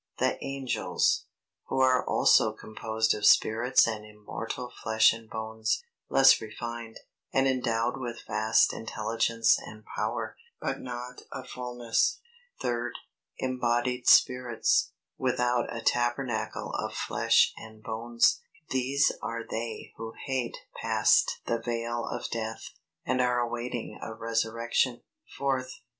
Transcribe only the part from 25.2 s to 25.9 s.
Fourth.